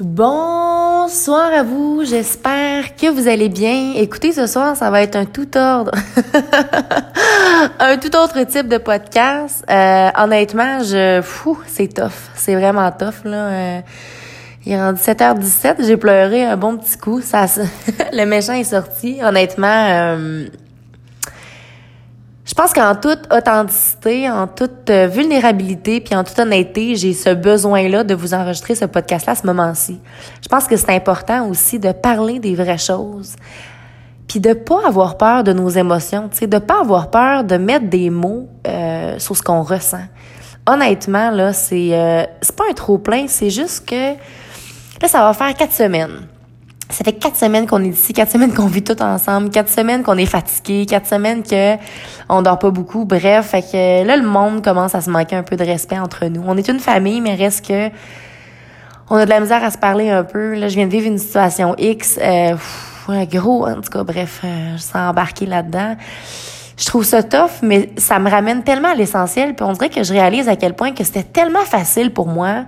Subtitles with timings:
[0.00, 3.94] Bonsoir à vous, j'espère que vous allez bien.
[3.96, 5.90] Écoutez, ce soir, ça va être un tout ordre,
[7.80, 9.64] un tout autre type de podcast.
[9.68, 13.48] Euh, honnêtement, je, fou, c'est tough, c'est vraiment tough là.
[13.48, 13.80] Euh,
[14.66, 17.20] il est rendu 7h17, j'ai pleuré un bon petit coup.
[17.20, 17.46] Ça,
[18.12, 19.18] le méchant est sorti.
[19.20, 20.46] Honnêtement, euh,
[22.48, 27.34] je pense qu'en toute authenticité, en toute euh, vulnérabilité, puis en toute honnêteté, j'ai ce
[27.34, 30.00] besoin-là de vous enregistrer ce podcast-là à ce moment-ci.
[30.42, 33.36] Je pense que c'est important aussi de parler des vraies choses,
[34.26, 37.58] puis de pas avoir peur de nos émotions, tu sais, de pas avoir peur de
[37.58, 40.06] mettre des mots euh, sur ce qu'on ressent.
[40.66, 44.12] Honnêtement, là, c'est euh, c'est pas un trop plein, c'est juste que
[45.02, 46.26] là, ça va faire quatre semaines
[46.90, 50.02] ça fait quatre semaines qu'on est ici, quatre semaines qu'on vit tout ensemble, quatre semaines
[50.02, 51.76] qu'on est fatigué, quatre semaines que
[52.28, 53.04] on dort pas beaucoup.
[53.04, 56.26] Bref, fait que là, le monde commence à se manquer un peu de respect entre
[56.26, 56.42] nous.
[56.46, 57.90] On est une famille, mais reste que
[59.10, 60.54] on a de la misère à se parler un peu.
[60.54, 62.56] Là, je viens de vivre une situation X, euh,
[63.30, 65.96] gros, en tout cas, bref, euh, je sens embarquer là-dedans.
[66.76, 70.02] Je trouve ça tough, mais ça me ramène tellement à l'essentiel, puis on dirait que
[70.02, 72.64] je réalise à quel point que c'était tellement facile pour moi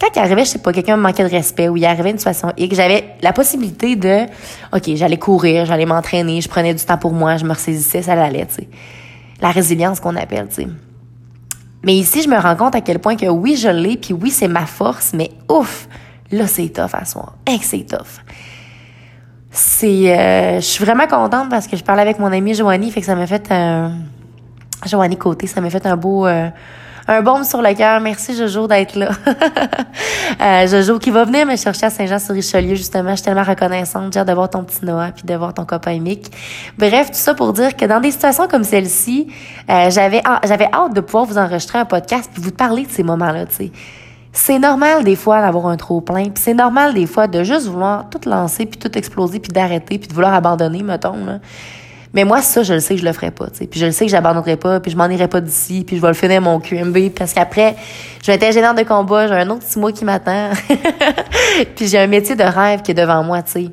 [0.00, 2.18] quand il arrivait, je sais pas, quelqu'un me manquait de respect ou il arrivait une
[2.18, 4.24] situation X, j'avais la possibilité de,
[4.72, 8.12] OK, j'allais courir, j'allais m'entraîner, je prenais du temps pour moi, je me ressaisissais, ça
[8.12, 8.68] allait, tu sais.
[9.40, 10.68] La résilience qu'on appelle, tu sais.
[11.84, 14.30] Mais ici, je me rends compte à quel point que oui, je l'ai, puis oui,
[14.30, 15.86] c'est ma force, mais ouf,
[16.30, 17.34] là, c'est tough à soi.
[17.46, 18.22] Hein, c'est tough.
[19.50, 23.00] C'est, euh, je suis vraiment contente parce que je parlais avec mon amie Joanie, fait
[23.00, 23.92] que ça m'a fait un,
[24.86, 26.48] Joanie Côté, ça m'a fait un beau, euh,
[27.06, 28.00] un baume sur le cœur.
[28.00, 29.10] Merci Jojo d'être là.
[30.40, 33.10] euh, Jojo qui va venir me chercher à Saint-Jean-sur-Richelieu justement.
[33.10, 34.16] Je suis tellement reconnaissante.
[34.16, 36.30] Hâte de voir ton petit Noah puis de voir ton copain Mick.
[36.78, 39.28] Bref, tout ça pour dire que dans des situations comme celle-ci,
[39.70, 43.02] euh, j'avais j'avais hâte de pouvoir vous enregistrer un podcast puis vous parler de ces
[43.02, 43.46] moments-là.
[43.46, 43.72] Tu sais.
[44.32, 47.66] C'est normal des fois d'avoir un trop plein, puis c'est normal des fois de juste
[47.68, 51.24] vouloir tout lancer puis tout exploser puis d'arrêter puis de vouloir abandonner, mettons.
[51.24, 51.38] Là.
[52.14, 53.92] Mais moi, ça, je le sais que je le ferai pas, tu Puis je le
[53.92, 56.40] sais que j'abandonnerai pas, puis je m'en irai pas d'ici, puis je vais le finir
[56.40, 57.74] mon QMB, parce qu'après,
[58.22, 60.50] je vais être ingénieur de combat, j'ai un autre six mois qui m'attend.
[61.76, 63.66] puis j'ai un métier de rêve qui est devant moi, tu sais.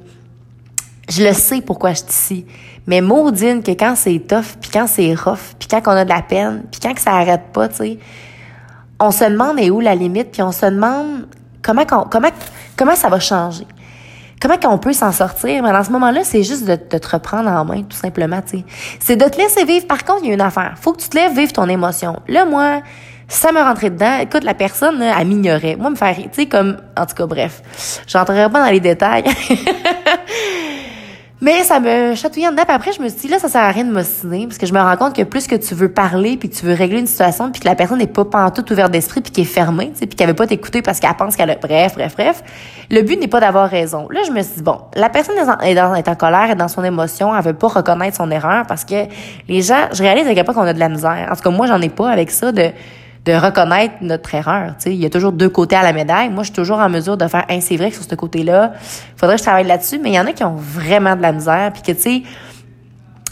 [1.07, 2.45] Je le sais pourquoi je suis ici.
[2.87, 6.09] Mais maudine que quand c'est tough, puis quand c'est rough, puis quand on a de
[6.09, 7.99] la peine, puis quand que ça arrête pas, tu sais,
[8.99, 11.27] on se demande est où la limite, puis on se demande
[11.61, 12.29] comment comment
[12.75, 13.67] comment ça va changer
[14.41, 15.63] comment qu'on peut s'en sortir?
[15.63, 18.63] Mais dans ce moment-là, c'est juste de, te reprendre en main, tout simplement, tu.
[18.99, 19.87] C'est de te laisser vivre.
[19.87, 20.73] Par contre, il y a une affaire.
[20.81, 22.19] Faut que tu te lèves vivre ton émotion.
[22.27, 22.81] Là, moi,
[23.27, 25.75] ça me rentrait dedans, écoute, la personne, elle m'ignorait.
[25.77, 27.61] Moi, me faire, tu sais, comme, en tout cas, bref.
[28.07, 29.23] J'entrerai pas dans les détails.
[31.43, 32.63] Mais ça me chatouillait en dedans.
[32.67, 34.45] Après, je me suis dit, là, ça sert à rien de m'ostiner.
[34.45, 36.73] Parce que je me rends compte que plus que tu veux parler, puis tu veux
[36.73, 39.45] régler une situation, puis que la personne n'est pas pantoute ouverte d'esprit, puis qui est
[39.45, 41.55] fermée, puis qu'elle veut pas t'écouter parce qu'elle pense qu'elle a...
[41.55, 42.43] Bref, bref, bref.
[42.91, 44.07] Le but n'est pas d'avoir raison.
[44.11, 46.55] Là, je me suis dit, bon, la personne est en, est, dans, est colère, est
[46.55, 49.05] dans son émotion, elle veut pas reconnaître son erreur parce que
[49.47, 51.27] les gens, je réalise à quel point qu'on a de la misère.
[51.31, 52.69] En tout cas, moi, j'en ai pas avec ça de
[53.25, 54.75] de reconnaître notre erreur.
[54.85, 56.29] Il y a toujours deux côtés à la médaille.
[56.29, 58.73] Moi, je suis toujours en mesure de faire, hein, c'est vrai sur ce côté-là,
[59.15, 61.31] faudrait que je travaille là-dessus, mais il y en a qui ont vraiment de la
[61.31, 62.23] misère, puis que, tu sais,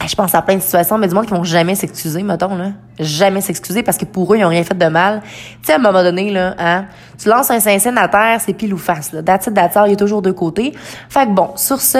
[0.07, 2.71] je pense à plein de situations, mais du monde qui vont jamais s'excuser, mettons, là.
[2.99, 5.21] Jamais s'excuser parce que pour eux, ils ont rien fait de mal.
[5.23, 6.85] Tu sais, à un moment donné, là, hein,
[7.17, 9.21] tu lances un saint à terre, c'est pile ou face, là.
[9.23, 10.73] That's it, il y a toujours deux côtés.
[11.09, 11.97] Fait que bon, sur ce,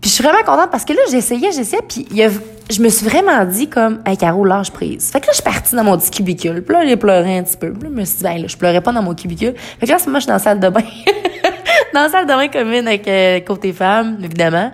[0.00, 2.30] puis je suis vraiment contente parce que là, j'essayais, j'essayais, puis il y a
[2.70, 5.10] je me suis vraiment dit comme, hey, Caro, lâche prise.
[5.10, 6.62] Fait que là, je suis partie dans mon petit cubicule.
[6.62, 7.72] Puis là, j'ai pleuré un petit peu.
[7.72, 9.54] Puis là, je me suis dit, ben, là, je pleurais pas dans mon cubicule.
[9.56, 10.80] Fait que là, moi, je suis dans la salle de bain.
[11.94, 14.70] dans la salle de bain commune avec euh, côté femmes, évidemment.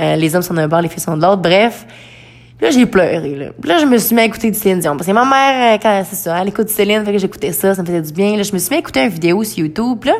[0.00, 1.42] Euh, les hommes sont d'un bord, les filles sont de l'autre.
[1.42, 1.86] Bref.
[2.58, 3.46] Là, j'ai pleuré, là.
[3.60, 4.96] Puis là, je me suis mis à écouter Céline Dion.
[4.96, 7.74] Parce que ma mère, euh, quand, c'est ça, elle écoute Céline, fait que j'écoutais ça,
[7.74, 8.34] ça me faisait du bien.
[8.34, 9.98] Là, je me suis mis à écouter une vidéo sur YouTube.
[10.00, 10.16] Puis là,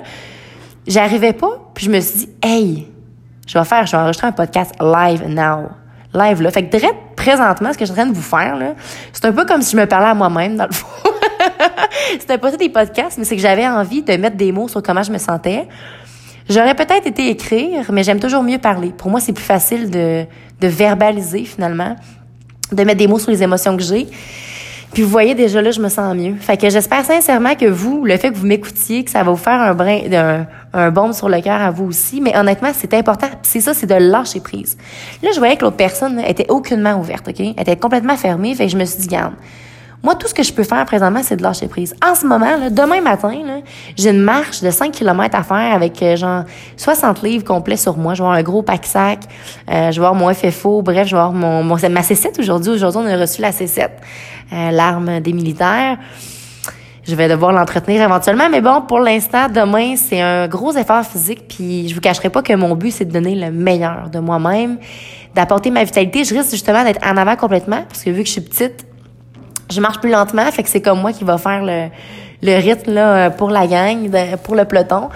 [0.87, 1.71] j'arrivais pas.
[1.73, 2.87] Puis je me suis dit, hey,
[3.47, 5.69] je vais faire, je vais enregistrer un podcast live now
[6.17, 6.51] live là.
[6.51, 8.75] Fait que direct présentement, ce que je suis en train de vous faire là,
[9.13, 10.87] c'est un peu comme si je me parlais à moi-même dans le fond.
[12.21, 15.03] C'était pas des podcasts, mais c'est que j'avais envie de mettre des mots sur comment
[15.03, 15.67] je me sentais.
[16.49, 18.93] J'aurais peut-être été écrire, mais j'aime toujours mieux parler.
[18.97, 20.25] Pour moi, c'est plus facile de,
[20.61, 21.97] de verbaliser finalement,
[22.71, 24.07] de mettre des mots sur les émotions que j'ai.
[24.97, 26.37] Puis vous voyez déjà là, je me sens mieux.
[26.41, 29.37] Fait que j'espère sincèrement que vous, le fait que vous m'écoutiez, que ça va vous
[29.37, 32.23] faire un brin, un, un baume sur le cœur à vous aussi.
[32.23, 33.27] Mais honnêtement, c'est important.
[33.43, 34.79] C'est ça, c'est de lâcher prise.
[35.23, 38.55] Là, je voyais que l'autre personne était aucunement ouverte, ok, elle était complètement fermée.
[38.55, 39.35] Fait que je me suis dit, garde.
[40.03, 41.95] Moi, tout ce que je peux faire présentement, c'est de lâcher prise.
[42.07, 43.33] En ce moment, là, demain matin,
[43.97, 46.45] j'ai une marche de 5 km à faire avec euh, genre
[46.77, 48.15] 60 livres complets sur moi.
[48.15, 49.21] Je vais avoir un gros pack-sac,
[49.71, 52.73] euh, je vais avoir mon FFO, bref, je vais avoir mon, ma C7 aujourd'hui.
[52.73, 53.89] Aujourd'hui, on a reçu la C7,
[54.53, 55.97] euh, l'arme des militaires.
[57.05, 58.49] je vais devoir l'entretenir éventuellement.
[58.51, 61.49] Mais bon, pour l'instant, demain, c'est un gros effort physique.
[61.49, 64.79] Puis je vous cacherai pas que mon but, c'est de donner le meilleur de moi-même,
[65.35, 66.23] d'apporter ma vitalité.
[66.25, 68.87] Je risque justement d'être en avant complètement parce que vu que je suis petite,
[69.71, 70.45] je marche plus lentement.
[70.51, 71.89] Fait que c'est comme moi qui va faire le,
[72.43, 74.11] le rythme là, pour la gang,
[74.43, 75.09] pour le peloton.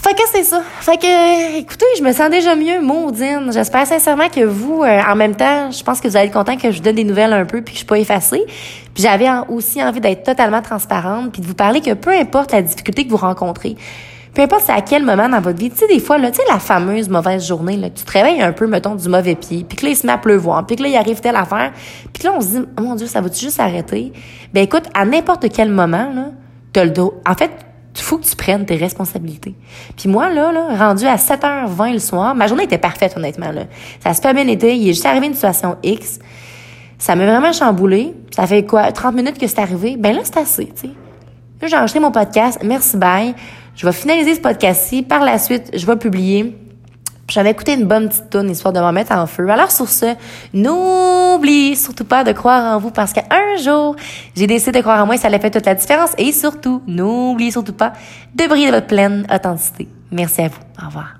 [0.00, 0.62] Fait que c'est ça.
[0.80, 3.50] Fait que, écoutez, je me sens déjà mieux, maudine.
[3.52, 6.56] J'espère sincèrement que vous, euh, en même temps, je pense que vous allez être content
[6.56, 8.44] que je vous donne des nouvelles un peu puis que je suis pas effacée.
[8.94, 12.62] Puis j'avais aussi envie d'être totalement transparente puis de vous parler que peu importe la
[12.62, 13.76] difficulté que vous rencontrez,
[14.34, 16.36] peu importe c'est à quel moment dans votre vie, tu sais, des fois, là, tu
[16.36, 19.64] sais, la fameuse mauvaise journée, là, tu te réveilles un peu, mettons, du mauvais pied,
[19.68, 21.72] puis que là, il se met à pleuvoir, puis que là, il arrive telle affaire,
[22.12, 24.12] puis que là, on se dit, oh mon Dieu, ça va-tu juste arrêter?
[24.52, 26.30] Ben écoute, à n'importe quel moment, là,
[26.72, 27.14] t'as le dos.
[27.26, 27.50] En fait,
[27.98, 29.54] il faut que tu prennes tes responsabilités.
[29.96, 33.50] Puis moi, là, là, rendu à 7h20 le soir, ma journée était parfaite, honnêtement.
[33.50, 33.62] Là.
[34.00, 34.76] Ça se pas bien été.
[34.76, 36.20] Il est juste arrivé une situation X.
[36.98, 38.14] Ça m'a vraiment chamboulé.
[38.34, 39.96] Ça fait quoi, 30 minutes que c'est arrivé?
[39.98, 40.90] Ben là, c'est assez, tu sais.
[41.60, 42.60] Là, j'ai enregistré mon podcast.
[42.62, 43.34] Merci, bye.
[43.78, 45.02] Je vais finaliser ce podcast-ci.
[45.02, 46.58] Par la suite, je vais publier
[47.30, 49.48] j'avais écouté une bonne petite tonne histoire de m'en mettre en feu.
[49.50, 50.14] Alors sur ce,
[50.54, 53.96] n'oubliez surtout pas de croire en vous parce qu'un jour,
[54.34, 56.12] j'ai décidé de croire en moi et ça allait fait toute la différence.
[56.16, 57.92] Et surtout, n'oubliez surtout pas
[58.34, 59.88] de briller de votre pleine authenticité.
[60.10, 60.60] Merci à vous.
[60.82, 61.14] Au revoir.